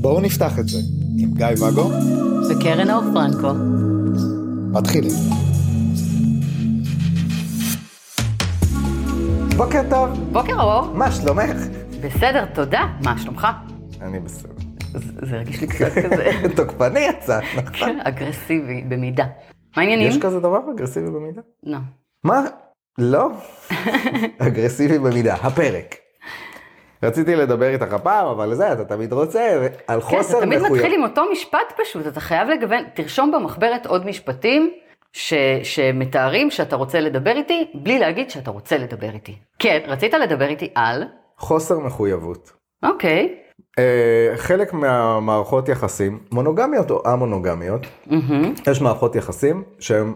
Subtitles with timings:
[0.00, 0.78] בואו נפתח את זה
[1.18, 1.90] עם גיא ואגו
[2.50, 3.52] וקרן אור פרנקו.
[4.72, 5.12] מתחילים.
[9.56, 10.86] בוקר טוב, בוקר אור.
[10.94, 11.56] מה שלומך?
[12.00, 12.86] בסדר, תודה.
[13.04, 13.46] מה שלומך?
[14.00, 14.52] אני בסדר.
[14.92, 17.72] זה זה הרגיש לי קצת כזה תוקפני יצא, נכון?
[17.72, 19.24] כן, אגרסיבי במידה.
[19.76, 20.08] מה העניינים?
[20.08, 21.40] יש כזה דבר אגרסיבי במידה?
[21.62, 21.78] לא.
[22.24, 22.44] מה?
[22.98, 23.28] לא?
[24.38, 25.96] אגרסיבי במידה, הפרק.
[27.02, 30.74] רציתי לדבר איתך הפעם, אבל זה, אתה תמיד רוצה, על כן, חוסר אתה תמיד מחויב.
[30.74, 34.70] מתחיל עם אותו משפט פשוט, אתה חייב לגוון, תרשום במחברת עוד משפטים
[35.12, 39.36] ש, שמתארים שאתה רוצה לדבר איתי, בלי להגיד שאתה רוצה לדבר איתי.
[39.58, 41.04] כן, רצית לדבר איתי על?
[41.38, 42.52] חוסר מחויבות.
[42.82, 43.34] אוקיי.
[43.78, 48.54] אה, חלק מהמערכות יחסים, מונוגמיות או א-מונוגמיות, מהמם.
[48.70, 50.14] יש מערכות יחסים שהן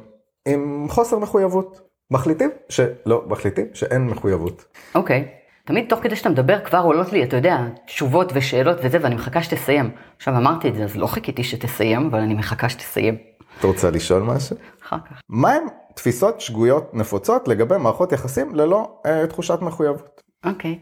[0.49, 1.81] עם חוסר מחויבות.
[2.11, 4.65] מחליטים שלא, מחליטים שאין מחויבות.
[4.95, 5.29] אוקיי.
[5.65, 9.43] תמיד תוך כדי שאתה מדבר כבר עולות לי, אתה יודע, תשובות ושאלות וזה, ואני מחכה
[9.43, 9.91] שתסיים.
[10.17, 13.17] עכשיו אמרתי את זה, אז לא חיכיתי שתסיים, אבל אני מחכה שתסיים.
[13.59, 14.57] את רוצה לשאול משהו?
[14.83, 15.21] אחר כך.
[15.29, 15.63] מהם
[15.95, 20.21] תפיסות שגויות נפוצות לגבי מערכות יחסים ללא אה, תחושת מחויבות?
[20.45, 20.79] אוקיי.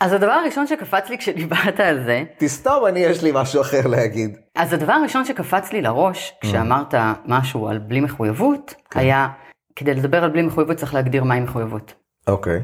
[0.00, 4.36] אז הדבר הראשון שקפץ לי כשדיברת על זה, תסתום, אני יש לי משהו אחר להגיד.
[4.54, 6.94] אז הדבר הראשון שקפץ לי לראש, כשאמרת
[7.26, 9.28] משהו על בלי מחויבות, היה,
[9.76, 11.94] כדי לדבר על בלי מחויבות צריך להגדיר מהי מחויבות.
[12.26, 12.60] אוקיי,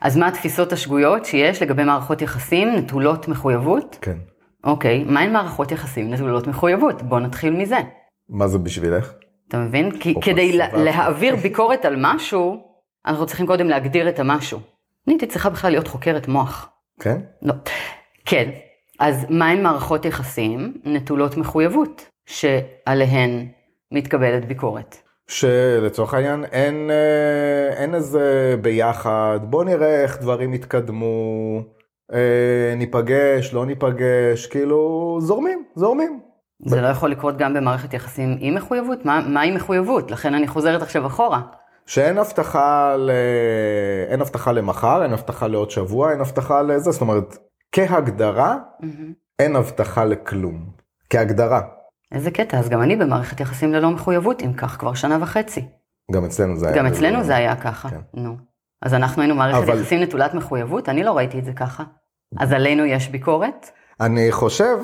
[0.00, 3.98] אז מה התפיסות השגויות שיש לגבי מערכות יחסים נטולות מחויבות?
[4.00, 4.18] כן.
[4.64, 7.02] אוקיי, מהן מערכות יחסים נטולות מחויבות?
[7.02, 7.78] בוא נתחיל מזה.
[8.28, 9.12] מה זה בשבילך?
[9.48, 9.98] אתה מבין?
[9.98, 10.84] כי כדי לה-.
[10.84, 12.60] להעביר ביקורת על משהו,
[13.06, 14.60] אנחנו צריכים קודם להגדיר את המשהו.
[15.06, 16.68] אני הייתי צריכה בכלל להיות חוקרת מוח.
[17.00, 17.20] כן?
[17.42, 17.54] לא.
[18.24, 18.50] כן,
[18.98, 23.46] אז מהן מערכות יחסים נטולות מחויבות, שעליהן
[23.92, 24.96] מתקבלת ביקורת?
[25.32, 31.60] שלצורך העניין אין, אה, אין איזה ביחד, בוא נראה איך דברים יתקדמו,
[32.12, 36.20] אה, ניפגש, לא ניפגש, כאילו זורמים, זורמים.
[36.66, 39.04] זה לא יכול לקרות גם במערכת יחסים עם מחויבות?
[39.04, 40.10] מה, מהי מחויבות?
[40.10, 41.40] לכן אני חוזרת עכשיו אחורה.
[41.86, 43.10] שאין הבטחה, ל...
[44.08, 47.36] אין הבטחה למחר, אין הבטחה לעוד שבוע, אין הבטחה לזה, זאת אומרת,
[47.72, 48.56] כהגדרה,
[49.38, 50.66] אין הבטחה לכלום.
[51.10, 51.60] כהגדרה.
[52.12, 55.64] איזה קטע, אז גם אני במערכת יחסים ללא מחויבות, אם כך, כבר שנה וחצי.
[56.12, 56.76] גם אצלנו זה היה.
[56.76, 56.94] גם כזה.
[56.96, 58.00] אצלנו זה היה ככה, כן.
[58.14, 58.36] נו.
[58.82, 60.88] אז אנחנו היינו מערכת אבל- יחסים נטולת מחויבות?
[60.88, 61.84] אני לא ראיתי את זה ככה.
[62.40, 63.70] אז עלינו יש ביקורת?
[64.00, 64.76] אני חושב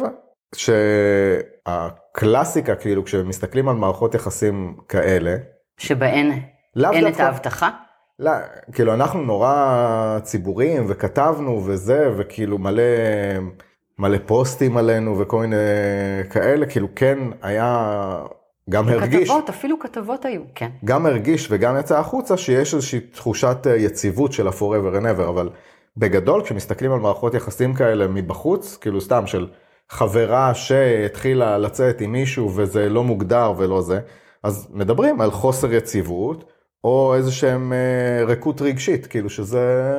[1.67, 5.37] שהקלאסיקה, כאילו, כשמסתכלים על מערכות יחסים כאלה,
[5.81, 6.31] שבהן
[6.77, 7.71] לאו אין את ההבטחה?
[8.19, 8.31] לא,
[8.73, 12.83] כאילו אנחנו נורא ציבוריים וכתבנו וזה וכאילו מלא
[13.99, 15.57] מלא פוסטים עלינו וכל מיני
[16.31, 18.23] כאלה כאילו כן היה
[18.71, 20.69] גם הרגיש כתבות, אפילו כתבות היו, כן.
[20.85, 25.49] גם הרגיש וגם יצא החוצה שיש איזושהי תחושת אה, יציבות של ה-forever and ever אבל
[25.97, 29.49] בגדול כשמסתכלים על מערכות יחסים כאלה מבחוץ כאילו סתם של
[29.89, 34.01] חברה שהתחילה לצאת עם מישהו וזה לא מוגדר ולא זה
[34.43, 36.45] אז מדברים על חוסר יציבות
[36.85, 39.99] או איזה שהם אה, ריקות רגשית כאילו שזה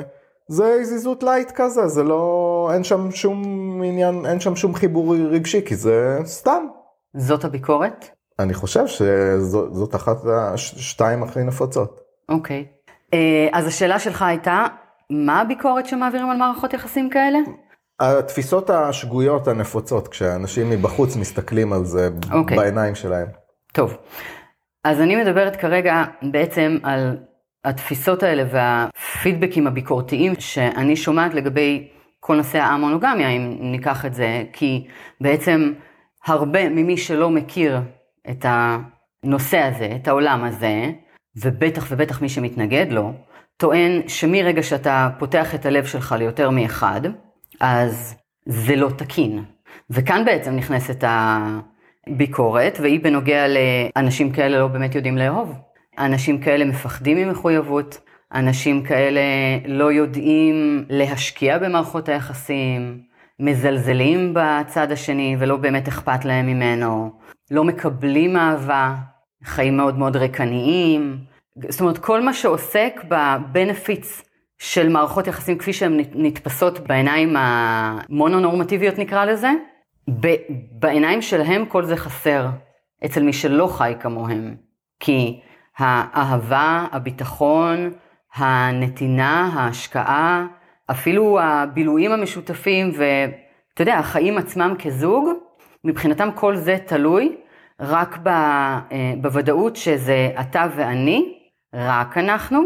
[0.50, 3.42] זה הזיזות לייט כזה זה לא אין שם שום
[3.86, 6.66] עניין אין שם שום חיבור רגשי כי זה סתם
[7.14, 8.10] זאת הביקורת?
[8.40, 12.02] אני חושב שזאת אחת השתיים הכי נפוצות.
[12.30, 12.66] אוקיי.
[13.14, 14.66] אה, אז השאלה שלך הייתה,
[15.10, 17.40] מה הביקורת שמעבירים על מערכות יחסים כאלה?
[18.00, 22.58] התפיסות השגויות הנפוצות כשאנשים מבחוץ מסתכלים על זה אוקיי.
[22.58, 23.28] בעיניים שלהם.
[23.74, 23.98] טוב,
[24.84, 27.18] אז אני מדברת כרגע בעצם על
[27.66, 31.88] התפיסות האלה והפידבקים הביקורתיים שאני שומעת לגבי
[32.20, 34.88] כל נושא המונוגמיה, אם ניקח את זה, כי
[35.22, 35.74] בעצם
[36.26, 37.82] הרבה ממי שלא מכיר
[38.30, 40.92] את הנושא הזה, את העולם הזה,
[41.36, 43.14] ובטח ובטח מי שמתנגד לו,
[43.58, 47.02] טוען שמרגע שאתה פותח את הלב שלך ליותר מאחד,
[47.60, 48.16] אז
[48.46, 49.44] זה לא תקין.
[49.90, 51.04] וכאן בעצם נכנסת
[52.08, 55.69] הביקורת, והיא בנוגע לאנשים כאלה לא באמת יודעים לאהוב.
[56.00, 58.02] אנשים כאלה מפחדים ממחויבות,
[58.34, 59.22] אנשים כאלה
[59.68, 63.02] לא יודעים להשקיע במערכות היחסים,
[63.40, 67.12] מזלזלים בצד השני ולא באמת אכפת להם ממנו,
[67.52, 68.96] לא מקבלים אהבה,
[69.44, 71.18] חיים מאוד מאוד ריקניים.
[71.70, 74.24] זאת אומרת, כל מה שעוסק בבנפיץ
[74.58, 79.52] של מערכות יחסים כפי שהן נתפסות בעיניים המונונורמטיביות נקרא לזה,
[80.72, 82.48] בעיניים שלהם כל זה חסר
[83.06, 84.56] אצל מי שלא חי כמוהם.
[85.00, 85.40] כי
[85.80, 87.92] האהבה, הביטחון,
[88.36, 90.46] הנתינה, ההשקעה,
[90.92, 95.30] אפילו הבילויים המשותפים ואתה יודע, החיים עצמם כזוג,
[95.84, 97.36] מבחינתם כל זה תלוי
[97.80, 101.38] רק ב, אה, בוודאות שזה אתה ואני,
[101.74, 102.64] רק אנחנו,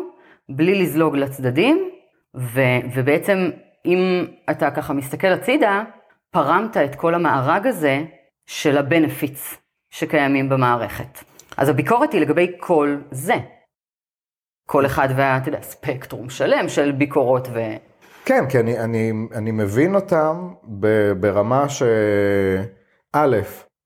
[0.50, 1.89] בלי לזלוג לצדדים,
[2.36, 2.62] ו,
[2.94, 3.50] ובעצם
[3.86, 5.83] אם אתה ככה מסתכל הצידה,
[6.31, 8.04] פרמת את כל המארג הזה
[8.45, 9.57] של הבנפיץ
[9.92, 11.33] שקיימים במערכת.
[11.58, 13.36] אז הביקורת היא לגבי כל זה.
[14.68, 17.60] כל אחד וה, אתה יודע, ספקטרום שלם של ביקורות ו...
[18.26, 20.54] כן, כי אני, אני, אני מבין אותם
[21.20, 23.26] ברמה שא',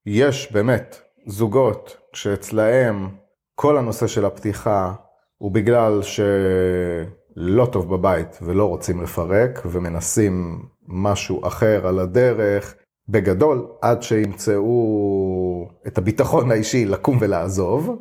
[0.06, 3.10] יש באמת זוגות שאצלהם
[3.56, 4.94] כל הנושא של הפתיחה
[5.38, 12.75] הוא בגלל שלא טוב בבית ולא רוצים לפרק ומנסים משהו אחר על הדרך,
[13.09, 17.95] בגדול, עד שימצאו את הביטחון האישי לקום ולעזוב,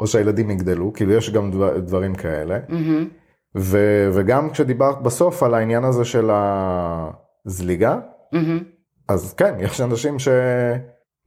[0.00, 2.58] או שהילדים יגדלו, כאילו יש גם דבר, דברים כאלה.
[2.68, 3.22] Mm-hmm.
[3.56, 3.78] ו,
[4.12, 6.30] וגם כשדיברת בסוף על העניין הזה של
[7.46, 7.98] הזליגה,
[8.34, 8.64] mm-hmm.
[9.08, 10.16] אז כן, יש אנשים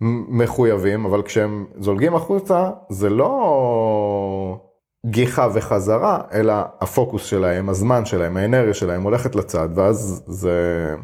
[0.01, 4.59] שמחויבים, אבל כשהם זולגים החוצה, זה לא
[5.05, 10.95] גיחה וחזרה, אלא הפוקוס שלהם, הזמן שלהם, האנרגיה שלהם הולכת לצד, ואז זה,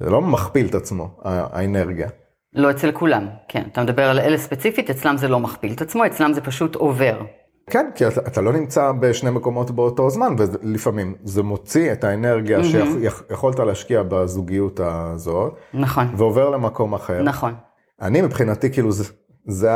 [0.00, 2.08] זה לא מכפיל את עצמו, האנרגיה.
[2.54, 3.62] לא אצל כולם, כן.
[3.72, 7.22] אתה מדבר על אלה ספציפית, אצלם זה לא מכפיל את עצמו, אצלם זה פשוט עובר.
[7.70, 12.60] כן, כי אתה, אתה לא נמצא בשני מקומות באותו זמן, ולפעמים זה מוציא את האנרגיה
[12.60, 13.08] mm-hmm.
[13.28, 16.06] שיכולת להשקיע בזוגיות הזאת, נכון.
[16.16, 17.22] ועובר למקום אחר.
[17.22, 17.54] נכון.
[18.00, 19.04] אני מבחינתי, כאילו, זה,
[19.46, 19.70] זה,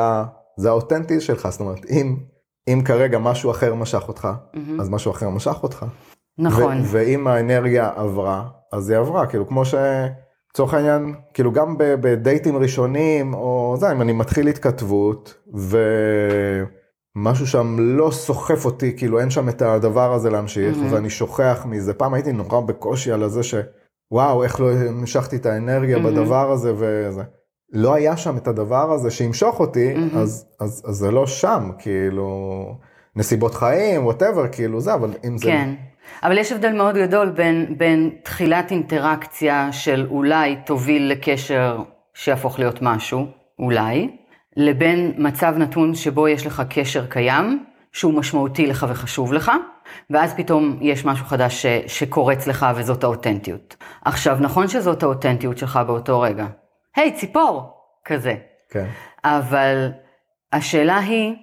[0.56, 2.16] זה האותנטי שלך, זאת אומרת, אם,
[2.68, 4.80] אם כרגע משהו אחר משך אותך, mm-hmm.
[4.80, 5.86] אז משהו אחר משך אותך.
[6.38, 6.78] נכון.
[6.78, 8.44] ו- ואם האנרגיה עברה,
[8.74, 9.74] אז היא עברה, כאילו, כמו ש...
[10.50, 15.78] לצורך העניין, כאילו גם בדייטים ראשונים, או זה, אם אני מתחיל התכתבות, ו...
[17.16, 20.94] משהו שם לא סוחף אותי, כאילו אין שם את הדבר הזה להמשיך, mm-hmm.
[20.94, 21.94] ואני שוכח מזה.
[21.94, 26.00] פעם הייתי נורא בקושי על זה שוואו, איך לא המשכתי את האנרגיה mm-hmm.
[26.00, 27.22] בדבר הזה וזה.
[27.72, 30.16] לא היה שם את הדבר הזה שימשוך אותי, mm-hmm.
[30.18, 32.64] אז, אז, אז זה לא שם, כאילו,
[33.16, 35.52] נסיבות חיים, ווטאבר, כאילו זה, אבל אם זה...
[36.22, 41.78] אבל יש הבדל מאוד גדול בין, בין תחילת אינטראקציה של אולי תוביל לקשר
[42.14, 43.26] שיהפוך להיות משהו,
[43.58, 44.16] אולי,
[44.56, 49.52] לבין מצב נתון שבו יש לך קשר קיים, שהוא משמעותי לך וחשוב לך,
[50.10, 53.76] ואז פתאום יש משהו חדש ש, שקורץ לך וזאת האותנטיות.
[54.04, 56.46] עכשיו, נכון שזאת האותנטיות שלך באותו רגע.
[56.96, 57.70] היי, hey, ציפור!
[58.04, 58.34] כזה.
[58.70, 58.86] כן.
[59.24, 59.90] אבל
[60.52, 61.36] השאלה היא,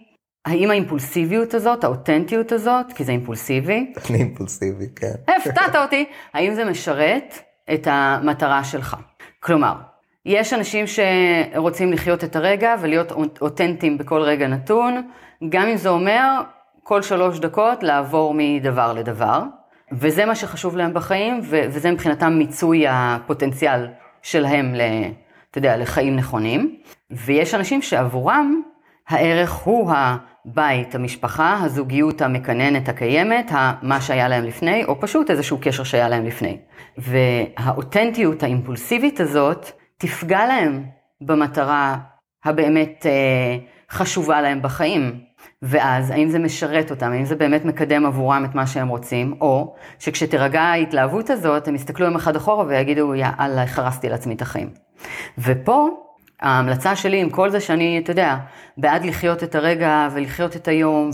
[0.45, 3.93] האם האימפולסיביות הזאת, האותנטיות הזאת, כי זה אימפולסיבי.
[4.09, 5.33] אני אימפולסיבי, כן.
[5.37, 6.05] הפתעת אותי.
[6.33, 7.39] האם זה משרת
[7.73, 8.95] את המטרה שלך?
[9.39, 9.73] כלומר,
[10.25, 13.11] יש אנשים שרוצים לחיות את הרגע ולהיות
[13.41, 15.07] אותנטיים בכל רגע נתון,
[15.49, 16.41] גם אם זה אומר
[16.83, 19.43] כל שלוש דקות לעבור מדבר לדבר,
[19.91, 23.87] וזה מה שחשוב להם בחיים, וזה מבחינתם מיצוי הפוטנציאל
[24.21, 24.75] שלהם,
[25.51, 26.75] אתה יודע, לחיים נכונים.
[27.11, 28.61] ויש אנשים שעבורם
[29.07, 29.91] הערך הוא
[30.45, 33.51] הבית, המשפחה, הזוגיות המקננת הקיימת,
[33.81, 36.57] מה שהיה להם לפני, או פשוט איזשהו קשר שהיה להם לפני.
[36.97, 40.83] והאותנטיות האימפולסיבית הזאת, תפגע להם
[41.21, 41.97] במטרה
[42.45, 43.57] הבאמת אה,
[43.91, 45.19] חשובה להם בחיים.
[45.61, 49.75] ואז, האם זה משרת אותם, האם זה באמת מקדם עבורם את מה שהם רוצים, או
[49.99, 54.69] שכשתירגע ההתלהבות הזאת, הם יסתכלו יום אחד אחורה ויגידו, יאללה, חרסתי לעצמי את החיים.
[55.37, 55.89] ופה,
[56.41, 58.37] ההמלצה שלי עם כל זה שאני, אתה יודע,
[58.77, 61.09] בעד לחיות את הרגע ולחיות את היום,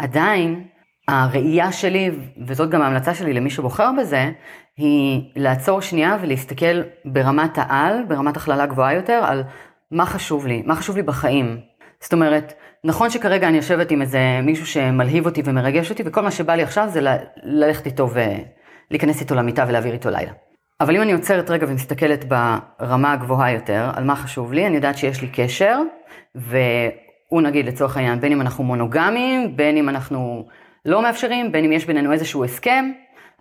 [0.00, 0.64] ועדיין,
[1.08, 2.10] הראייה שלי,
[2.46, 4.30] וזאת גם ההמלצה שלי למי שבוחר בזה,
[4.76, 9.42] היא לעצור שנייה ולהסתכל ברמת העל, ברמת הכללה גבוהה יותר, על
[9.90, 11.60] מה חשוב לי, מה חשוב לי בחיים.
[12.00, 16.30] זאת אומרת, נכון שכרגע אני יושבת עם איזה מישהו שמלהיב אותי ומרגש אותי, וכל מה
[16.30, 17.00] שבא לי עכשיו זה
[17.42, 18.08] ללכת איתו
[18.90, 20.32] ולהיכנס איתו למיטה ולהעביר איתו לילה.
[20.80, 24.98] אבל אם אני עוצרת רגע ומסתכלת ברמה הגבוהה יותר, על מה חשוב לי, אני יודעת
[24.98, 25.80] שיש לי קשר,
[26.34, 30.46] והוא נגיד לצורך העניין, בין אם אנחנו מונוגמיים, בין אם אנחנו
[30.84, 32.90] לא מאפשרים, בין אם יש בינינו איזשהו הסכם,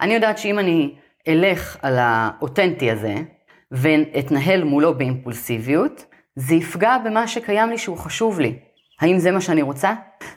[0.01, 0.95] אני יודעת שאם אני
[1.27, 3.15] אלך על האותנטי הזה,
[3.71, 8.59] ואתנהל מולו באימפולסיביות, זה יפגע במה שקיים לי שהוא חשוב לי.
[9.01, 9.93] האם זה מה שאני רוצה?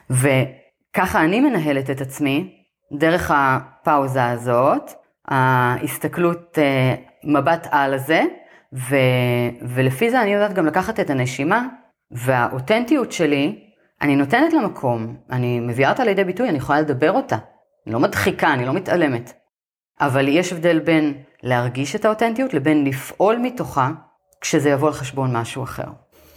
[0.09, 2.53] וככה אני מנהלת את עצמי,
[2.93, 4.91] דרך הפאוזה הזאת,
[5.31, 8.23] ההסתכלות אה, מבט על הזה,
[8.73, 8.95] ו,
[9.61, 11.67] ולפי זה אני יודעת גם לקחת את הנשימה,
[12.11, 13.59] והאותנטיות שלי,
[14.01, 17.37] אני נותנת לה מקום, אני מביאה אותה לידי ביטוי, אני יכולה לדבר אותה.
[17.85, 19.33] אני לא מדחיקה, אני לא מתעלמת.
[20.01, 23.91] אבל יש הבדל בין להרגיש את האותנטיות לבין לפעול מתוכה
[24.41, 25.87] כשזה יבוא על חשבון משהו אחר.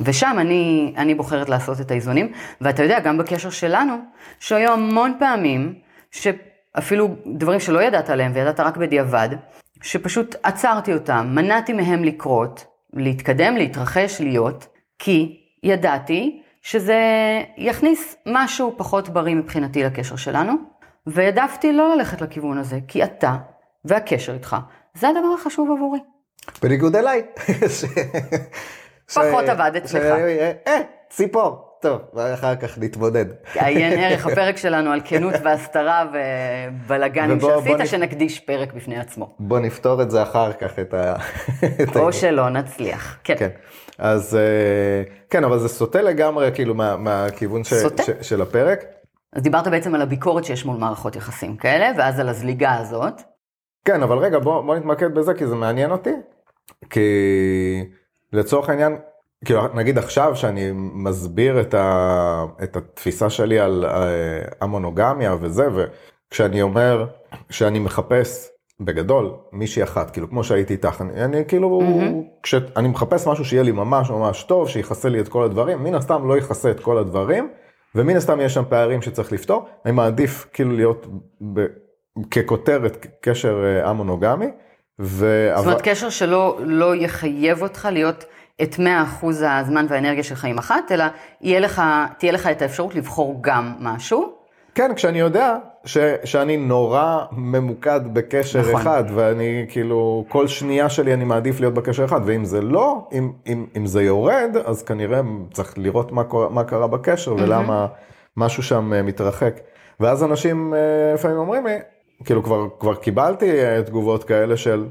[0.00, 3.96] ושם אני, אני בוחרת לעשות את האיזונים, ואתה יודע, גם בקשר שלנו,
[4.40, 5.74] שהיו המון פעמים,
[6.76, 9.28] שאפילו דברים שלא ידעת עליהם וידעת רק בדיעבד,
[9.82, 14.66] שפשוט עצרתי אותם, מנעתי מהם לקרות, להתקדם, להתרחש, להיות,
[14.98, 16.98] כי ידעתי שזה
[17.56, 20.52] יכניס משהו פחות בריא מבחינתי לקשר שלנו,
[21.06, 23.36] והעדפתי לא ללכת לכיוון הזה, כי אתה
[23.84, 24.56] והקשר איתך,
[24.94, 25.98] זה הדבר החשוב עבורי.
[26.62, 27.22] בניגוד אליי.
[27.68, 27.84] ש-
[29.14, 30.02] פחות ש- עבד אצלך.
[30.02, 31.63] ש- אה, ציפור.
[31.84, 33.24] טוב, ואחר כך נתמודד.
[33.54, 39.34] עיין ערך הפרק שלנו על כנות והסתרה ובלאגנים שעשית, נ- שנקדיש פרק בפני עצמו.
[39.38, 41.14] בוא נפתור את זה אחר כך, את ה...
[41.96, 43.18] או שלא נצליח.
[43.24, 43.34] כן.
[43.38, 43.48] כן.
[43.98, 47.74] אז אה, כן, אבל זה סוטה לגמרי, כאילו, מה- מהכיוון ש-?
[47.74, 48.84] ש- של הפרק.
[49.32, 53.22] אז דיברת בעצם על הביקורת שיש מול מערכות יחסים כאלה, ואז על הזליגה הזאת.
[53.84, 56.12] כן, אבל רגע, בוא, בוא נתמקד בזה, כי זה מעניין אותי.
[56.90, 57.08] כי
[58.32, 58.96] לצורך העניין,
[59.44, 63.90] כאילו, נגיד עכשיו שאני מסביר את, ה, את התפיסה שלי על אה,
[64.60, 67.06] המונוגמיה וזה, וכשאני אומר
[67.50, 72.22] שאני מחפש בגדול מישהי אחת, כאילו, כמו שהייתי איתך, אני, אני כאילו, מהמם.
[72.42, 76.28] כשאני מחפש משהו שיהיה לי ממש ממש טוב, שיכסה לי את כל הדברים, מן הסתם
[76.28, 77.48] לא יכסה את כל הדברים,
[77.94, 81.06] ומן הסתם יש שם פערים שצריך לפתור, אני מעדיף כאילו להיות
[81.54, 81.66] ב,
[82.30, 84.46] ככותרת קשר אה, א-מונוגמי.
[85.00, 85.50] ו...
[85.56, 88.24] זאת אומרת, קשר שלא לא יחייב אותך להיות
[88.62, 88.74] את
[89.22, 91.04] 100% הזמן והאנרגיה שלך עם אחת, אלא
[91.60, 91.82] לך,
[92.18, 94.32] תהיה לך את האפשרות לבחור גם משהו.
[94.74, 98.74] כן, כשאני יודע ש, שאני נורא ממוקד בקשר נכון.
[98.74, 103.32] אחד, ואני כאילו, כל שנייה שלי אני מעדיף להיות בקשר אחד, ואם זה לא, אם,
[103.46, 105.20] אם, אם זה יורד, אז כנראה
[105.52, 107.86] צריך לראות מה, מה קרה בקשר ולמה
[108.36, 109.60] משהו שם אה, מתרחק.
[110.00, 111.76] ואז אנשים אה, לפעמים אומרים לי,
[112.24, 114.86] כאילו כבר, כבר קיבלתי אה, תגובות כאלה של,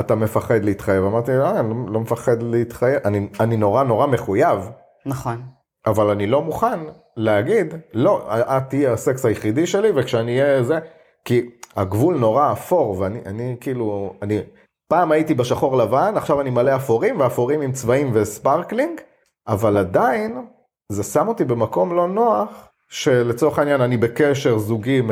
[0.00, 1.04] אתה מפחד להתחייב.
[1.04, 4.70] אמרתי, אה, אני לא, לא מפחד להתחייב, אני, אני נורא נורא מחויב.
[5.06, 5.42] נכון.
[5.86, 6.78] אבל אני לא מוכן
[7.16, 10.78] להגיד, לא, את תהיי הסקס היחידי שלי, וכשאני אהיה זה,
[11.24, 14.40] כי הגבול נורא אפור, ואני אני, כאילו, אני
[14.88, 19.00] פעם הייתי בשחור לבן, עכשיו אני מלא אפורים, ואפורים עם צבעים וספרקלינג,
[19.48, 20.46] אבל עדיין
[20.92, 25.02] זה שם אותי במקום לא נוח, שלצורך העניין אני בקשר זוגי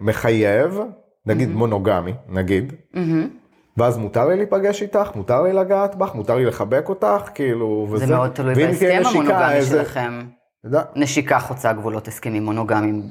[0.00, 0.80] מחייב,
[1.26, 3.43] נגיד מונוגמי, נגיד, מהמם.
[3.76, 8.06] ואז מותר לי להיפגש איתך, מותר לי לגעת בך, מותר לי לחבק אותך, כאילו, וזה.
[8.06, 10.20] זה מאוד תלוי בהסכם המונוגמי איזה- שלכם.
[10.64, 13.02] יודע, נשיקה חוצה גבולות הסכמים מונוגמיים,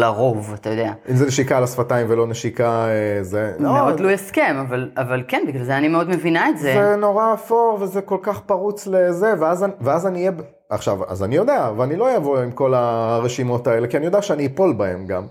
[0.00, 0.92] לרוב, אתה יודע.
[1.10, 5.22] אם זה נשיקה על השפתיים ולא נשיקה אה, זה, לא, מאוד תלוי הסכם, אבל, אבל
[5.28, 6.74] כן, בגלל זה אני מאוד מבינה את זה.
[6.74, 10.30] זה נורא אפור וזה כל כך פרוץ לזה, ואז, ואז אני אהיה,
[10.70, 14.46] עכשיו, אז אני יודע, ואני לא אבוא עם כל הרשימות האלה, כי אני יודע שאני
[14.46, 15.26] אפול בהם גם.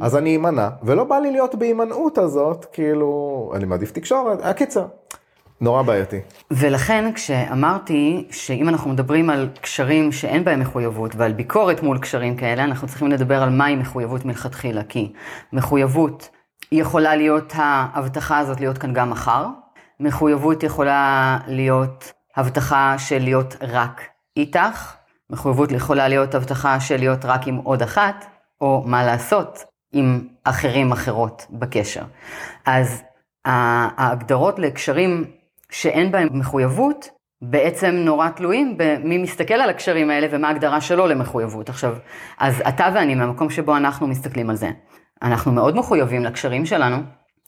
[0.00, 4.86] אז אני אמנע, ולא בא לי להיות בהימנעות הזאת, כאילו, אני מעדיף תקשורת, הקיצר,
[5.60, 6.20] נורא בעייתי.
[6.50, 12.64] ולכן כשאמרתי שאם אנחנו מדברים על קשרים שאין בהם מחויבות ועל ביקורת מול קשרים כאלה,
[12.64, 15.12] אנחנו צריכים לדבר על מהי מחויבות מלכתחילה, כי
[15.52, 16.28] מחויבות
[16.72, 19.46] יכולה להיות ההבטחה הזאת להיות כאן גם מחר,
[20.00, 24.94] מחויבות יכולה להיות הבטחה של להיות רק איתך,
[25.30, 28.24] מחויבות יכולה להיות הבטחה של להיות רק עם עוד אחת,
[28.60, 32.02] או מה לעשות עם אחרים אחרות בקשר.
[32.66, 33.02] אז
[33.44, 35.24] ההגדרות לקשרים
[35.70, 37.08] שאין בהם מחויבות,
[37.42, 41.68] בעצם נורא תלויים במי מסתכל על הקשרים האלה ומה ההגדרה שלו למחויבות.
[41.68, 41.96] עכשיו,
[42.38, 44.70] אז אתה ואני, מהמקום שבו אנחנו מסתכלים על זה,
[45.22, 46.96] אנחנו מאוד מחויבים לקשרים שלנו,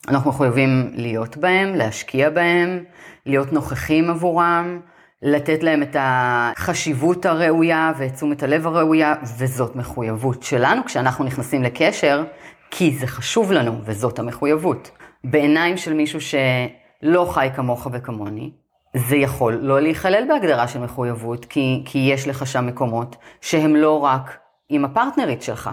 [0.09, 2.85] אנחנו מחויבים להיות בהם, להשקיע בהם,
[3.27, 4.81] להיות נוכחים עבורם,
[5.23, 12.25] לתת להם את החשיבות הראויה ואת תשומת הלב הראויה, וזאת מחויבות שלנו כשאנחנו נכנסים לקשר,
[12.71, 14.91] כי זה חשוב לנו, וזאת המחויבות.
[15.25, 18.51] בעיניים של מישהו שלא חי כמוך וכמוני,
[18.97, 23.99] זה יכול לא להיכלל בהגדרה של מחויבות, כי, כי יש לך שם מקומות שהם לא
[23.99, 25.71] רק עם הפרטנרית שלך.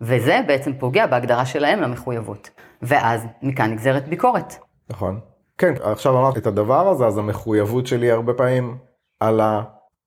[0.00, 2.50] וזה בעצם פוגע בהגדרה שלהם למחויבות.
[2.82, 4.54] ואז מכאן נגזרת ביקורת.
[4.90, 5.20] נכון.
[5.58, 8.78] כן, עכשיו אמרתי את הדבר הזה, אז המחויבות שלי הרבה פעמים
[9.20, 9.40] על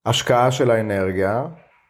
[0.06, 1.44] ההשקעה של האנרגיה,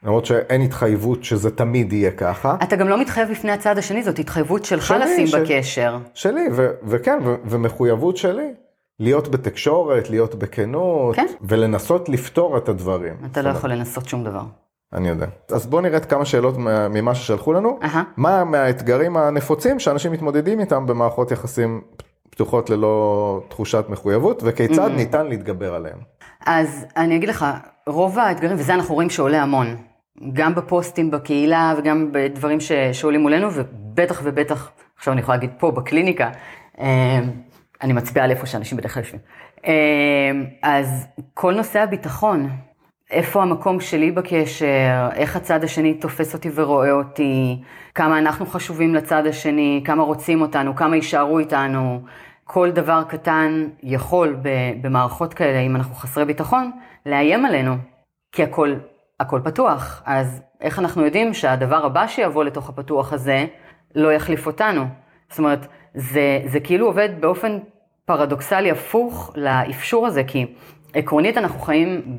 [0.04, 2.56] למרות שאין התחייבות שזה תמיד יהיה ככה.
[2.64, 5.98] אתה גם לא מתחייב בפני הצד השני, זאת התחייבות שלך שלי, לשים של- בקשר.
[6.14, 8.54] שלי, ו- וכן, ו- ומחויבות שלי,
[9.00, 11.26] להיות בתקשורת, להיות בכנות, כן.
[11.42, 13.14] ולנסות לפתור את הדברים.
[13.32, 14.42] אתה לא יכול לנסות שום דבר.
[14.94, 15.26] אני יודע.
[15.52, 17.80] אז בואו נראה את כמה שאלות מה- ממה ששלחו לנו.
[17.84, 18.04] אהה.
[18.18, 21.82] מה מהאתגרים הנפוצים שאנשים מתמודדים איתם במערכות יחסים
[22.30, 24.94] פתוחות ללא תחושת מחויבות, וכיצד Mm.
[24.96, 25.98] ניתן להתגבר עליהם.
[26.46, 27.46] אז אני אגיד לך,
[27.88, 29.76] רוב האתגרים, וזה אנחנו רואים שעולה המון,
[30.34, 32.58] גם בפוסטים בקהילה וגם בדברים
[32.94, 36.30] שעולים מולנו, ובטח ובטח, עכשיו אני יכולה להגיד פה בקליניקה,
[36.80, 37.20] אה,
[37.82, 39.22] אני מצביעה על איפה שאנשים בדרך כלל יושבים.
[39.66, 40.32] אה,
[40.62, 42.50] אז כל נושא הביטחון,
[43.12, 47.62] איפה המקום שלי בקשר, איך הצד השני תופס אותי ורואה אותי,
[47.96, 52.02] כמה אנחנו חשובים לצד השני, כמה רוצים אותנו, כמה יישארו איתנו.
[52.54, 54.38] כל דבר קטן יכול
[54.82, 56.72] במערכות כאלה, אם אנחנו חסרי ביטחון,
[57.06, 57.76] לאיים עלינו,
[58.32, 58.74] כי הכל,
[59.20, 60.04] הכל פתוח.
[60.06, 63.46] אז איך אנחנו יודעים שהדבר הבא שיבוא לתוך הפתוח הזה
[63.96, 64.86] לא יחליף אותנו?
[65.30, 67.60] זאת אומרת, זה, זה כאילו עובד באופן
[68.06, 70.54] פרדוקסלי הפוך לאפשור הזה, כי
[70.94, 72.18] עקרונית אנחנו חיים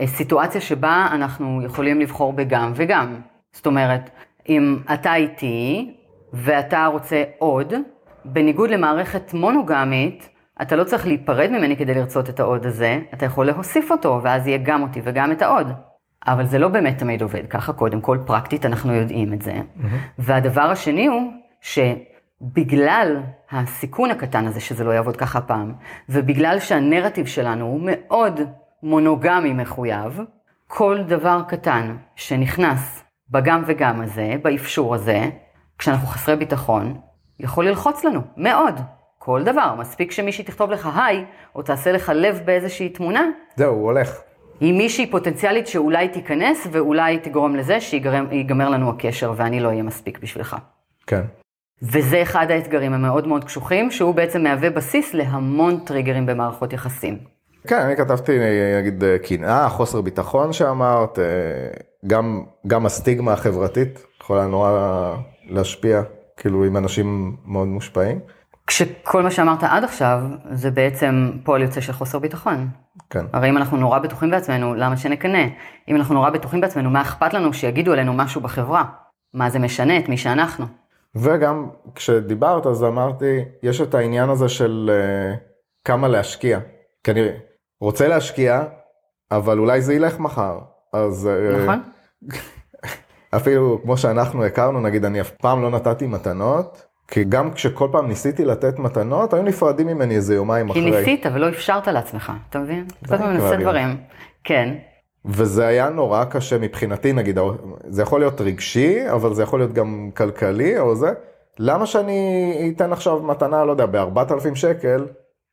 [0.00, 3.20] בסיטואציה שבה אנחנו יכולים לבחור בגם וגם.
[3.52, 4.10] זאת אומרת,
[4.48, 5.94] אם אתה איתי
[6.32, 7.74] ואתה רוצה עוד,
[8.32, 10.28] בניגוד למערכת מונוגמית,
[10.62, 14.46] אתה לא צריך להיפרד ממני כדי לרצות את העוד הזה, אתה יכול להוסיף אותו, ואז
[14.46, 15.66] יהיה גם אותי וגם את העוד.
[16.26, 19.52] אבל זה לא באמת תמיד עובד ככה, קודם כל פרקטית אנחנו יודעים את זה.
[19.52, 19.84] Mm-hmm.
[20.18, 23.16] והדבר השני הוא שבגלל
[23.50, 25.74] הסיכון הקטן הזה שזה לא יעבוד ככה פעם,
[26.08, 28.40] ובגלל שהנרטיב שלנו הוא מאוד
[28.82, 30.20] מונוגמי מחויב,
[30.66, 35.30] כל דבר קטן שנכנס בגם וגם הזה, באפשור הזה,
[35.78, 37.00] כשאנחנו חסרי ביטחון,
[37.40, 38.80] יכול ללחוץ לנו, מאוד.
[39.18, 41.24] כל דבר, מספיק שמישהי תכתוב לך היי,
[41.54, 43.22] או תעשה לך לב באיזושהי תמונה.
[43.56, 44.20] זהו, הוא הולך.
[44.60, 50.18] היא מישהי פוטנציאלית שאולי תיכנס, ואולי תגרום לזה שיגמר לנו הקשר, ואני לא אהיה מספיק
[50.18, 50.56] בשבילך.
[51.06, 51.22] כן.
[51.82, 57.18] וזה אחד האתגרים המאוד מאוד קשוחים, שהוא בעצם מהווה בסיס להמון טריגרים במערכות יחסים.
[57.66, 58.38] כן, אני כתבתי,
[58.78, 61.18] נגיד, קנאה, חוסר ביטחון שאמרת,
[62.06, 64.70] גם, גם הסטיגמה החברתית יכולה נורא
[65.48, 66.02] להשפיע,
[66.36, 68.20] כאילו, עם אנשים מאוד מושפעים.
[68.66, 72.68] כשכל מה שאמרת עד עכשיו, זה בעצם פועל יוצא של חוסר ביטחון.
[73.10, 73.24] כן.
[73.32, 75.44] הרי אם אנחנו נורא בטוחים בעצמנו, למה שנקנא?
[75.88, 78.84] אם אנחנו נורא בטוחים בעצמנו, מה אכפת לנו שיגידו עלינו משהו בחברה?
[79.34, 80.66] מה זה משנה את מי שאנחנו?
[81.14, 85.38] וגם כשדיברת אז אמרתי, יש את העניין הזה של uh,
[85.84, 86.58] כמה להשקיע.
[87.08, 87.20] אני
[87.80, 88.62] רוצה להשקיע,
[89.30, 90.58] אבל אולי זה ילך מחר.
[90.92, 91.26] אז...
[91.26, 91.82] אה, נכון.
[93.30, 98.08] אפילו כמו שאנחנו הכרנו, נגיד אני אף פעם לא נתתי מתנות, כי גם כשכל פעם
[98.08, 100.92] ניסיתי לתת מתנות, היו נפרדים ממני איזה יומיים כי אחרי.
[100.92, 102.84] כי ניסית ולא אפשרת לעצמך, אתה מבין?
[103.08, 103.96] כל פעם נעשה דברים.
[104.44, 104.74] כן.
[105.24, 107.38] וזה היה נורא קשה מבחינתי, נגיד,
[107.86, 111.12] זה יכול להיות רגשי, אבל זה יכול להיות גם כלכלי או זה.
[111.58, 115.06] למה שאני אתן עכשיו מתנה, לא יודע, ב-4,000 שקל,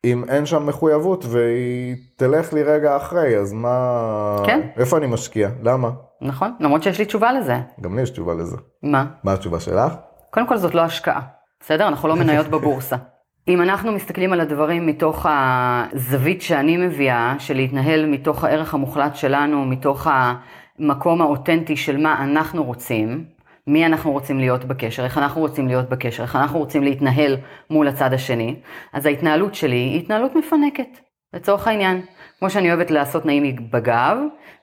[0.05, 4.37] אם אין שם מחויבות והיא תלך לי רגע אחרי, אז מה...
[4.45, 4.61] כן.
[4.77, 5.49] איפה אני משקיע?
[5.61, 5.89] למה?
[6.23, 7.57] נכון, למרות שיש לי תשובה לזה.
[7.81, 8.57] גם לי יש תשובה לזה.
[8.83, 9.05] מה?
[9.23, 9.93] מה התשובה שלך?
[10.29, 11.21] קודם כל זאת לא השקעה.
[11.59, 11.87] בסדר?
[11.87, 12.95] אנחנו לא מניות בבורסה.
[13.47, 19.65] אם אנחנו מסתכלים על הדברים מתוך הזווית שאני מביאה, של להתנהל מתוך הערך המוחלט שלנו,
[19.65, 20.07] מתוך
[20.79, 23.25] המקום האותנטי של מה אנחנו רוצים,
[23.67, 27.37] מי אנחנו רוצים להיות בקשר, איך אנחנו רוצים להיות בקשר, איך אנחנו רוצים להתנהל
[27.69, 28.55] מול הצד השני,
[28.93, 30.99] אז ההתנהלות שלי היא התנהלות מפנקת,
[31.33, 32.01] לצורך העניין.
[32.43, 34.17] כמו שאני אוהבת לעשות נעים בגב,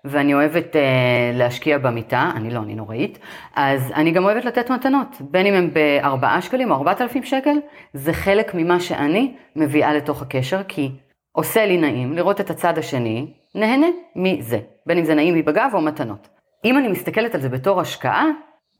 [0.05, 3.19] ואני אוהבת אה, להשקיע במיטה, אני לא, אני נוראית,
[3.57, 7.57] אז אני גם אוהבת לתת מתנות, בין אם הם בארבעה שקלים או ארבעת אלפים שקל,
[7.95, 10.91] זה חלק ממה שאני מביאה לתוך הקשר, כי
[11.33, 15.71] עושה לי נעים לראות את הצד השני, נהנה מזה, בין אם זה נעים לי בגב
[15.75, 16.29] או מתנות.
[16.65, 18.27] אם אני מסתכלת על זה בתור השקעה,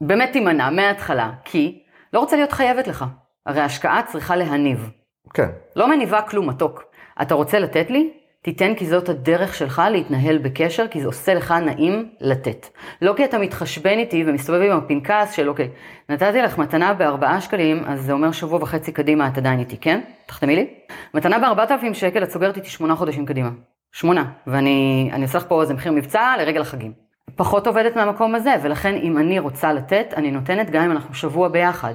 [0.01, 1.83] באמת תימנע מההתחלה, כי
[2.13, 3.05] לא רוצה להיות חייבת לך.
[3.47, 4.91] הרי השקעה צריכה להניב.
[5.35, 5.49] כן.
[5.77, 6.85] לא מניבה כלום מתוק.
[7.23, 8.20] אתה רוצה לתת לי?
[8.43, 12.67] תיתן כי זאת הדרך שלך להתנהל בקשר, כי זה עושה לך נעים לתת.
[13.03, 15.69] לא כי אתה מתחשבן איתי ומסתובב עם הפנקס של אוקיי,
[16.09, 20.01] נתתי לך מתנה בארבעה שקלים, אז זה אומר שבוע וחצי קדימה את עדיין איתי, כן?
[20.27, 20.67] תחתמי לי.
[21.15, 23.51] מתנה בארבעת אלפים שקל, את סוגרת איתי שמונה חודשים קדימה.
[23.93, 24.25] שמונה.
[24.47, 26.93] ואני עושה לך פה איזה מחיר מבצע לרגל החגים.
[27.37, 31.49] פחות עובדת מהמקום הזה, ולכן אם אני רוצה לתת, אני נותנת גם אם אנחנו שבוע
[31.49, 31.95] ביחד.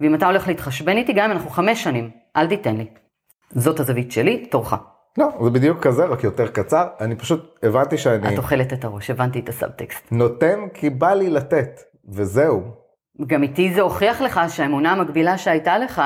[0.00, 2.86] ואם אתה הולך להתחשבן איתי, גם אם אנחנו חמש שנים, אל תיתן לי.
[3.50, 4.91] זאת הזווית שלי, תורך.
[5.18, 6.86] לא, זה בדיוק כזה, רק יותר קצר.
[7.00, 8.34] אני פשוט הבנתי שאני...
[8.34, 10.04] את אוכלת את הראש, הבנתי את הסאבטקסט.
[10.10, 12.62] נותן כי בא לי לתת, וזהו.
[13.26, 16.02] גם איתי זה הוכיח לך שהאמונה המקבילה שהייתה לך,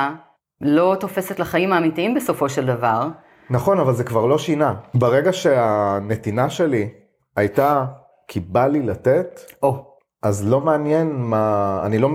[0.60, 3.08] לא תופסת לחיים האמיתיים בסופו של דבר.
[3.50, 4.74] נכון, אבל זה כבר לא שינה.
[4.94, 6.88] ברגע שהנתינה שלי
[7.36, 7.84] הייתה
[8.28, 9.96] כי בא לי לתת, או.
[10.22, 12.10] אז לא מעניין מה, אני לא,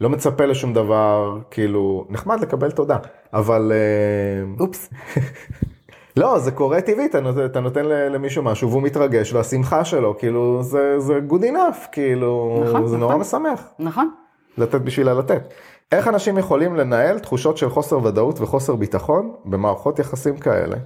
[0.00, 2.96] לא מצפה לשום דבר, כאילו, נחמד לקבל תודה,
[3.32, 3.72] אבל...
[3.74, 4.90] אה, אופס.
[6.16, 11.20] לא, זה קורה טבעית, אתה נותן למישהו משהו והוא מתרגש והשמחה שלו, כאילו, זה, זה
[11.28, 13.00] good enough, כאילו, נכון, זה נכון.
[13.00, 13.72] נורא משמח.
[13.78, 14.10] נכון.
[14.58, 15.54] לתת בשביל הלתת.
[15.92, 20.76] איך אנשים יכולים לנהל תחושות של חוסר ודאות וחוסר ביטחון במערכות יחסים כאלה?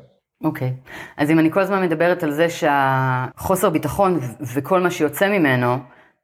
[0.44, 0.90] אוקיי, okay.
[1.16, 4.18] אז אם אני כל הזמן מדברת על זה שהחוסר ביטחון
[4.54, 5.76] וכל מה שיוצא ממנו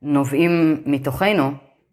[0.02, 1.50] נובעים מתוכנו,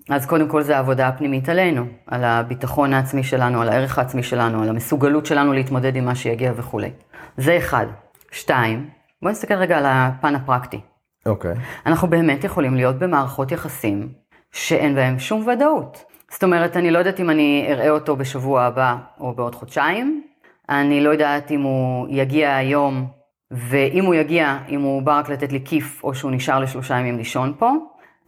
[0.10, 4.64] אז קודם כל זה העבודה הפנימית עלינו, על הביטחון העצמי שלנו, על הערך העצמי שלנו,
[4.64, 6.90] על המסוגלות שלנו להתמודד עם מה שיגיע וכולי.
[7.38, 7.86] זה אחד.
[8.32, 8.90] שתיים,
[9.22, 10.80] בואו נסתכל רגע על הפן הפרקטי.
[11.26, 11.54] אוקיי.
[11.54, 11.56] Okay.
[11.86, 14.10] אנחנו באמת יכולים להיות במערכות יחסים
[14.52, 16.04] שאין בהם שום ודאות.
[16.32, 20.24] זאת אומרת, אני לא יודעת אם אני אראה אותו בשבוע הבא או בעוד חודשיים,
[20.70, 23.08] אני לא יודעת אם הוא יגיע היום,
[23.52, 27.18] ואם הוא יגיע, אם הוא בא רק לתת לי כיף, או שהוא נשאר לשלושה ימים
[27.18, 27.72] לישון פה.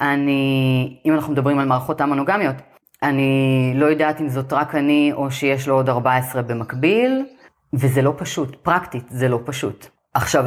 [0.01, 2.56] אני, אם אנחנו מדברים על מערכות המונוגמיות,
[3.03, 7.25] אני לא יודעת אם זאת רק אני או שיש לו עוד 14 במקביל,
[7.73, 9.88] וזה לא פשוט, פרקטית זה לא פשוט.
[10.13, 10.45] עכשיו,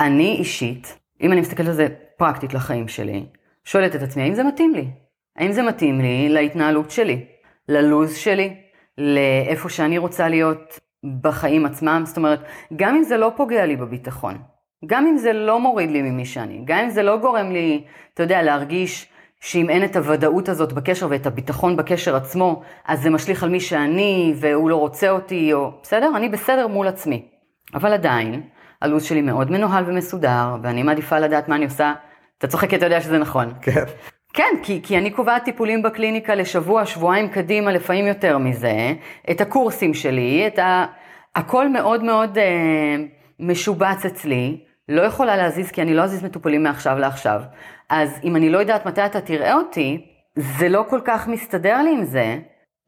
[0.00, 3.26] אני אישית, אם אני מסתכלת על זה פרקטית לחיים שלי,
[3.64, 4.88] שואלת את עצמי, האם זה מתאים לי?
[5.36, 7.24] האם זה מתאים לי להתנהלות שלי,
[7.68, 8.56] ללוז שלי,
[8.98, 10.78] לאיפה שאני רוצה להיות
[11.20, 12.02] בחיים עצמם?
[12.06, 12.42] זאת אומרת,
[12.76, 14.38] גם אם זה לא פוגע לי בביטחון,
[14.86, 18.22] גם אם זה לא מוריד לי ממי שאני, גם אם זה לא גורם לי, אתה
[18.22, 19.08] יודע, להרגיש
[19.40, 23.60] שאם אין את הוודאות הזאת בקשר ואת הביטחון בקשר עצמו, אז זה משליך על מי
[23.60, 25.70] שאני, והוא לא רוצה אותי, או...
[25.82, 26.10] בסדר?
[26.16, 27.28] אני בסדר מול עצמי.
[27.74, 28.42] אבל עדיין,
[28.82, 31.92] הלו"ז שלי מאוד מנוהל ומסודר, ואני מעדיפה לדעת מה אני עושה.
[32.38, 33.52] אתה צוחק כי אתה יודע שזה נכון.
[33.62, 33.84] כן.
[34.34, 38.92] כן, כי, כי אני קובעת טיפולים בקליניקה לשבוע, שבועיים קדימה, לפעמים יותר מזה,
[39.30, 40.84] את הקורסים שלי, את ה...
[41.34, 42.96] הכל מאוד מאוד אה,
[43.40, 44.60] משובץ אצלי,
[44.92, 47.42] לא יכולה להזיז כי אני לא אזיז מטופלים מעכשיו לעכשיו.
[47.88, 51.92] אז אם אני לא יודעת מתי אתה תראה אותי, זה לא כל כך מסתדר לי
[51.92, 52.38] עם זה,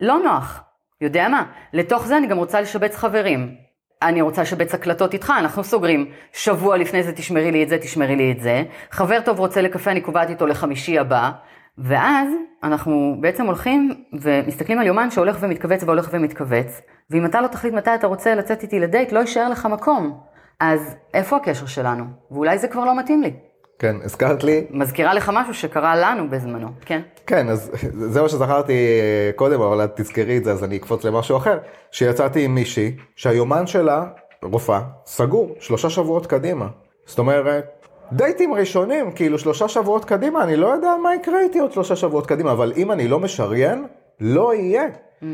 [0.01, 0.63] לא נוח.
[1.01, 1.45] יודע מה?
[1.73, 3.55] לתוך זה אני גם רוצה לשבץ חברים.
[4.03, 6.11] אני רוצה לשבץ הקלטות איתך, אנחנו סוגרים.
[6.33, 8.63] שבוע לפני זה תשמרי לי את זה, תשמרי לי את זה.
[8.91, 11.31] חבר טוב רוצה לקפה, אני קובעת איתו לחמישי הבא.
[11.79, 12.29] ואז
[12.63, 16.81] אנחנו בעצם הולכים ומסתכלים על יומן שהולך ומתכווץ והולך ומתכווץ.
[17.11, 20.21] ואם אתה לא תחליט מתי אתה רוצה לצאת איתי לדייט, לא יישאר לך מקום.
[20.61, 22.05] אז איפה הקשר שלנו?
[22.31, 23.33] ואולי זה כבר לא מתאים לי.
[23.79, 24.67] כן, הזכרת לי.
[24.71, 27.01] מזכירה לך משהו שקרה לנו בזמנו, כן?
[27.27, 27.71] כן, אז
[28.13, 31.59] זה מה שזכרתי אה, קודם, אבל את תזכרי את זה, אז אני אקפוץ למשהו אחר.
[31.91, 34.05] שיצאתי עם מישהי, שהיומן שלה,
[34.43, 36.69] רופאה, סגור, שלושה שבועות קדימה.
[37.07, 41.73] זאת אומרת, דייטים ראשונים, כאילו שלושה שבועות קדימה, אני לא יודע מה יקרה איתי עוד
[41.73, 43.85] שלושה שבועות קדימה, אבל אם אני לא משריין,
[44.21, 44.85] לא יהיה.
[45.23, 45.25] Mm-hmm.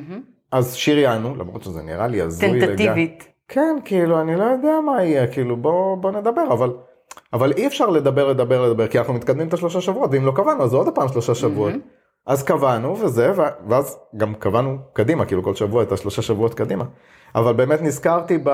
[0.53, 2.67] אז שריינו, למרות שזה נראה לי הזוי לגמרי.
[2.67, 3.29] טנטטיבית.
[3.53, 6.73] כן, כאילו, אני לא יודע מה יהיה, כאילו, בוא, בוא נדבר, אבל,
[7.33, 10.63] אבל אי אפשר לדבר, לדבר, לדבר, כי אנחנו מתקדמים את השלושה שבועות, ואם לא קבענו,
[10.63, 11.75] אז עוד פעם שלושה שבועות.
[11.75, 12.01] Mm-hmm.
[12.27, 13.33] אז קבענו וזה,
[13.69, 16.85] ואז גם קבענו קדימה, כאילו כל שבוע את השלושה שבועות קדימה.
[17.35, 18.51] אבל באמת נזכרתי ב...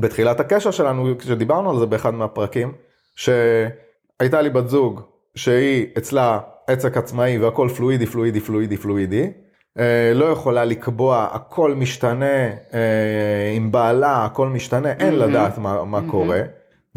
[0.00, 2.72] בתחילת הקשר שלנו, כשדיברנו על זה באחד מהפרקים,
[3.16, 5.00] שהייתה לי בת זוג
[5.34, 9.30] שהיא אצלה עסק עצמאי והכל פלואידי, פלואידי, פלואידי, פלואידי.
[9.78, 15.16] אה, לא יכולה לקבוע, הכל משתנה אה, עם בעלה, הכל משתנה, אין mm-hmm.
[15.16, 16.10] לדעת מה, מה mm-hmm.
[16.10, 16.40] קורה.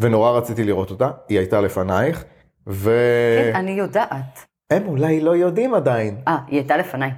[0.00, 2.24] ונורא רציתי לראות אותה, היא הייתה לפנייך,
[2.66, 2.90] ו...
[3.38, 4.46] כן, אני יודעת.
[4.70, 6.16] הם אולי לא יודעים עדיין.
[6.28, 7.10] אה, היא הייתה לפניי.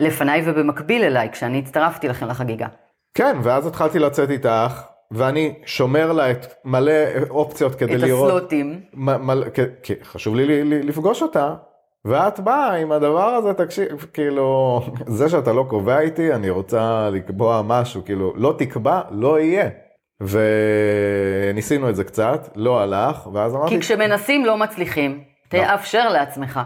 [0.00, 2.66] לפניי ובמקביל אליי, כשאני הצטרפתי לכם לחגיגה.
[3.14, 6.92] כן, ואז התחלתי לצאת איתך, ואני שומר לה את מלא
[7.30, 8.30] אופציות כדי את לראות.
[8.30, 8.80] את הסלוטים.
[8.94, 9.50] מ- מ-
[9.82, 11.54] כי חשוב לי לפגוש אותה,
[12.04, 17.62] ואת באה עם הדבר הזה, תקשיב, כאילו, זה שאתה לא קובע איתי, אני רוצה לקבוע
[17.66, 19.68] משהו, כאילו, לא תקבע, לא יהיה.
[20.20, 23.74] וניסינו את זה קצת, לא הלך, ואז אמרתי...
[23.74, 26.60] כי כשמנסים לא מצליחים, תאפשר לעצמך.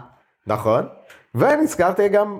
[0.47, 0.87] נכון,
[1.35, 2.39] ונזכרתי גם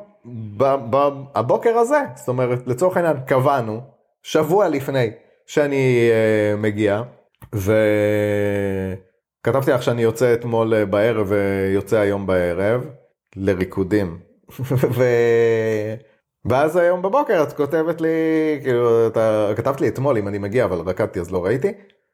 [1.35, 3.81] הבוקר הזה, זאת אומרת, לצורך העניין, קבענו,
[4.23, 5.11] שבוע לפני
[5.45, 7.01] שאני uh, מגיע,
[9.47, 12.85] וכתבתי לך שאני יוצא אתמול אה, בערב ויוצא היום בערב,
[13.35, 14.19] לריקודים.
[14.97, 15.03] ו...
[16.45, 18.07] ואז היום בבוקר את כותבת לי,
[18.63, 21.71] כאילו, אתה כתבת לי אתמול אם אני מגיע, אבל רקדתי אז לא ראיתי.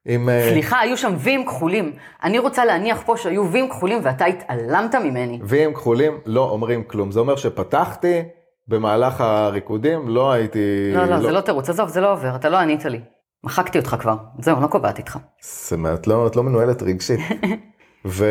[0.08, 0.30] עם...
[0.30, 1.92] אה, סליחה, היו שם ויים כחולים.
[2.24, 5.40] אני רוצה להניח פה שהיו ויים כחולים ואתה התעלמת ממני.
[5.44, 7.12] ויים כחולים לא אומרים כלום.
[7.12, 8.22] זה אומר שפתחתי
[8.68, 10.92] במהלך הריקודים, לא הייתי...
[10.94, 11.22] לא, לא, לא...
[11.22, 13.00] זה לא תירוץ, עזוב, זה לא עובר, אתה לא ענית לי.
[13.44, 15.18] מחקתי אותך כבר, זהו, לא קובעת איתך.
[15.42, 17.20] זאת אומרת, לא, את לא מנוהלת רגשית.
[18.06, 18.26] ו...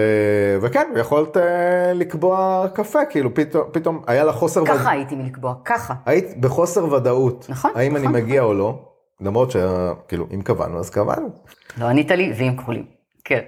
[0.63, 1.41] וכן, יכולת uh,
[1.95, 4.67] לקבוע קפה, כאילו פתאום, פתאום היה לה חוסר...
[4.67, 4.87] ככה וד...
[4.89, 5.95] הייתי מלקבוע, ככה.
[6.07, 7.47] היית בחוסר ודאות.
[7.49, 8.07] נכון, האם נכון.
[8.07, 8.55] אני מגיע נכון.
[8.55, 8.79] או לא,
[9.21, 11.29] למרות שכאילו, אם קבענו, אז קבענו.
[11.79, 12.85] לא ענית לי, ואם כחולים.
[13.25, 13.41] כן.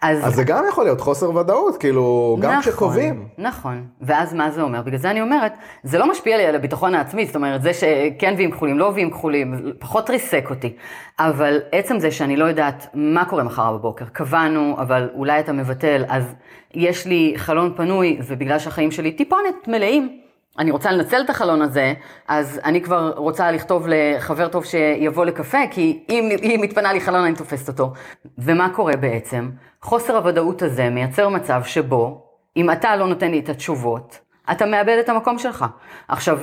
[0.00, 0.26] אז...
[0.26, 3.28] אז זה גם יכול להיות חוסר ודאות, כאילו, גם נכון, כשקובעים.
[3.38, 4.82] נכון, ואז מה זה אומר?
[4.82, 5.52] בגלל זה אני אומרת,
[5.82, 9.10] זה לא משפיע לי על הביטחון העצמי, זאת אומרת, זה שכן וים כחולים, לא וים
[9.10, 10.76] כחולים, פחות ריסק אותי.
[11.18, 16.04] אבל עצם זה שאני לא יודעת מה קורה מחר בבוקר, קבענו, אבל אולי אתה מבטל,
[16.08, 16.34] אז
[16.74, 20.20] יש לי חלון פנוי, ובגלל שהחיים שלי טיפונת מלאים,
[20.58, 21.94] אני רוצה לנצל את החלון הזה,
[22.28, 27.24] אז אני כבר רוצה לכתוב לחבר טוב שיבוא לקפה, כי אם, אם מתפנה לי חלון
[27.24, 27.92] אני תופסת אותו.
[28.38, 29.50] ומה קורה בעצם?
[29.82, 34.18] חוסר הוודאות הזה מייצר מצב שבו, אם אתה לא נותן לי את התשובות,
[34.52, 35.64] אתה מאבד את המקום שלך.
[36.08, 36.38] עכשיו,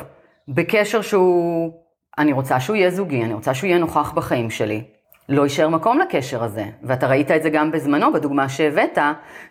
[0.48, 1.72] בקשר שהוא,
[2.18, 4.84] אני רוצה שהוא יהיה זוגי, אני רוצה שהוא יהיה נוכח בחיים שלי,
[5.30, 6.66] לא יישאר מקום לקשר הזה.
[6.84, 8.98] ואתה ראית את זה גם בזמנו, בדוגמה שהבאת,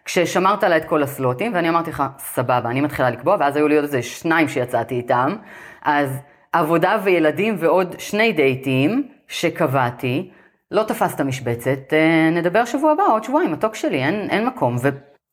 [0.04, 3.74] כששמרת לה את כל הסלוטים, ואני אמרתי לך, סבבה, אני מתחילה לקבוע, ואז היו לי
[3.74, 5.36] עוד איזה שניים שיצאתי איתם.
[5.82, 6.18] אז
[6.52, 10.30] עבודה וילדים ועוד שני דייטים שקבעתי,
[10.70, 14.76] לא תפסת משבצת, אה, נדבר שבוע הבא, עוד שבועיים, מתוק שלי, אין, אין מקום.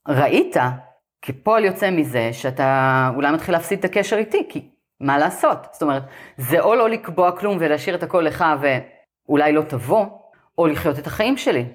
[0.07, 0.55] וראית
[1.21, 5.67] כפועל יוצא מזה שאתה אולי מתחיל להפסיד את הקשר איתי, כי מה לעשות?
[5.71, 6.03] זאת אומרת,
[6.37, 10.05] זה או לא לקבוע כלום ולהשאיר את הכל לך ואולי לא תבוא,
[10.57, 11.65] או לחיות את החיים שלי.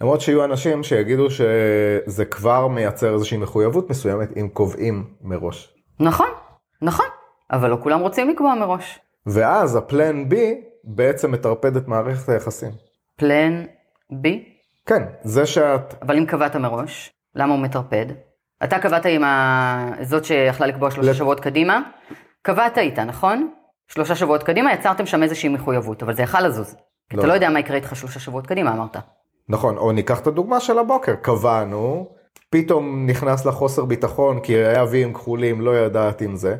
[0.00, 5.74] למרות שיהיו אנשים שיגידו שזה כבר מייצר איזושהי מחויבות מסוימת אם קובעים מראש.
[6.00, 6.28] נכון,
[6.82, 7.06] נכון,
[7.52, 8.98] אבל לא כולם רוצים לקבוע מראש.
[9.26, 10.34] ואז הפלן B
[10.84, 12.70] בעצם מטרפד את מערכת היחסים.
[13.16, 13.64] פלן
[14.12, 14.28] B?
[14.86, 15.94] כן, זה שאת...
[16.02, 18.06] אבל אם קבעת מראש, למה הוא מטרפד?
[18.64, 19.90] אתה קבעת עם ה...
[20.02, 21.80] זאת שיכלה לקבוע שלושה לת- שבועות קדימה,
[22.42, 23.50] קבעת איתה, נכון?
[23.88, 26.76] שלושה שבועות קדימה, יצרתם שם איזושהי מחויבות, אבל זה יכל לזוז.
[27.12, 27.18] לא.
[27.18, 28.96] אתה לא יודע מה יקרה איתך שלושה שבועות קדימה, אמרת.
[29.48, 32.08] נכון, או ניקח את הדוגמה של הבוקר, קבענו,
[32.50, 36.56] פתאום נכנס לחוסר ביטחון כי היה ויים כחולים, לא ידעת עם זה.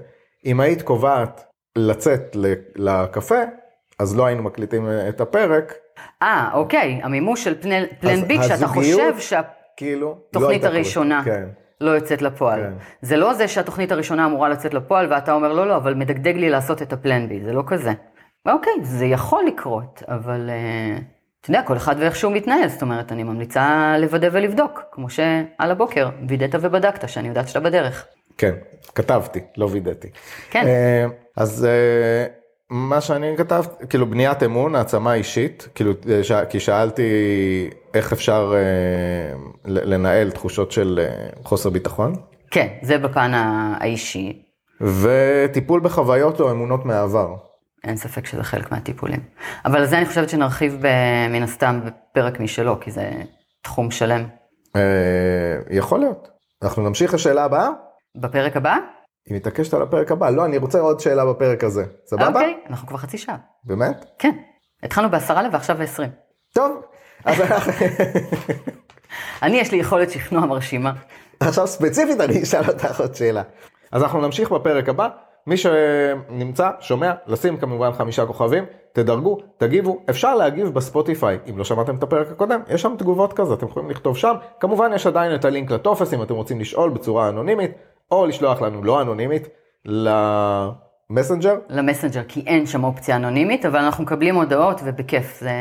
[0.46, 1.44] אם היית קובעת
[1.78, 2.36] לצאת
[2.76, 3.38] לקפה,
[3.98, 5.74] אז לא היינו מקליטים את הפרק,
[6.22, 10.66] אה, אוקיי, המימוש של פלן, פלן כשאתה הזוגיות- חושב שהתוכנית כאילו, לא.
[10.68, 11.44] הראשונה כן.
[11.80, 12.60] לא יוצאת לפועל.
[12.60, 12.72] כן.
[13.02, 16.50] זה לא זה שהתוכנית הראשונה אמורה לצאת לפועל, ואתה אומר, לא, לא, אבל מדגדג לי
[16.50, 17.92] לעשות את הפלן B, זה לא כזה.
[18.46, 20.96] אוקיי, זה יכול לקרות, אבל אה,
[21.40, 25.30] אתה יודע, כל אחד ואיך שהוא מתנהל, זאת אומרת, אני ממליצה לוודא ולבדוק, כמו שעל
[25.70, 28.06] הבוקר, וידאת ובדקת, שאני יודעת שאתה בדרך.
[28.38, 28.54] כן,
[28.94, 30.08] כתבתי, לא וידאתי.
[30.50, 30.66] כן.
[30.66, 32.26] אה, אז אה,
[32.70, 37.02] מה שאני כתבתי, כאילו בניית אמון, העצמה אישית, כאילו, ש- כי שאלתי
[37.94, 38.54] איך אפשר
[39.64, 41.06] לנהל תחושות של
[41.44, 42.12] חוסר ביטחון,
[42.50, 44.42] כן, זה בפן האישי,
[44.80, 47.34] וטיפול בחוויות או אמונות מהעבר.
[47.84, 49.20] אין ספק שזה חלק מהטיפולים.
[49.64, 50.82] אבל על זה אני חושבת שנרחיב
[51.30, 53.10] מן הסתם בפרק משלו, כי זה
[53.62, 54.24] תחום שלם.
[54.76, 54.80] אה,
[55.70, 56.28] יכול להיות.
[56.62, 57.68] אנחנו נמשיך לשאלה הבאה?
[58.16, 58.76] בפרק הבא?
[59.26, 60.30] היא מתעקשת על הפרק הבא.
[60.30, 61.84] לא, אני רוצה עוד שאלה בפרק הזה.
[62.06, 62.26] סבבה?
[62.26, 63.36] אוקיי, אנחנו כבר חצי שעה.
[63.64, 64.04] באמת?
[64.18, 64.36] כן,
[64.82, 66.10] התחלנו בעשרה לב ועכשיו בעשרים.
[66.54, 66.82] טוב.
[67.24, 67.40] אז
[69.42, 70.92] אני, יש לי יכולת שכנוע מרשימה.
[71.40, 73.42] עכשיו ספציפית אני אשאל אותך עוד שאלה.
[73.92, 75.08] אז אנחנו נמשיך בפרק הבא.
[75.46, 81.96] מי שנמצא, שומע, לשים כמובן חמישה כוכבים, תדרגו, תגיבו, אפשר להגיב בספוטיפיי, אם לא שמעתם
[81.96, 85.44] את הפרק הקודם, יש שם תגובות כזה, אתם יכולים לכתוב שם, כמובן יש עדיין את
[85.44, 87.70] הלינק לטופס אם אתם רוצים לשאול בצורה אנונימית,
[88.10, 89.48] או לשלוח לנו לא אנונימית,
[91.14, 95.52] למסנג'ר, למסנג'ר, כי אין שם אופציה אנונימית, אבל אנחנו מקבלים הודעות ובכיף, זה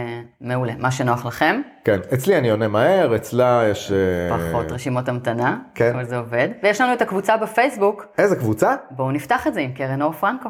[0.42, 0.74] מעולה.
[0.80, 3.92] מה שנוח לכם, כן, אצלי אני עונה מהר, אצלה יש...
[3.92, 5.94] אה, פחות רשימות המתנה, כן.
[5.94, 6.50] כל זה עובד.
[6.64, 8.76] ויש לנו את הקבוצה בפייסבוק, איזה קבוצה?
[8.92, 10.50] בואו נפתח את זה עם קרן אור פרנקו.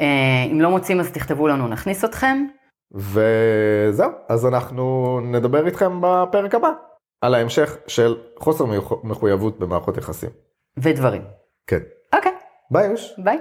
[0.00, 0.06] אה,
[0.52, 2.46] אם לא מוצאים אז תכתבו לנו, נכניס אתכם.
[2.94, 6.70] וזהו, אז אנחנו נדבר איתכם בפרק הבא,
[7.20, 8.64] על ההמשך של חוסר
[9.04, 10.30] מחויבות במערכות יחסים.
[10.76, 11.22] ודברים.
[11.66, 11.80] כן.
[12.12, 12.32] אוקיי,
[12.70, 13.14] ביי יוש.
[13.18, 13.38] ביי.